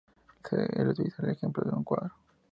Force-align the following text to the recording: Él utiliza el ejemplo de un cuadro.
Él 0.49 0.87
utiliza 0.87 1.21
el 1.21 1.29
ejemplo 1.29 1.61
de 1.63 1.75
un 1.77 1.83
cuadro. 1.83 2.15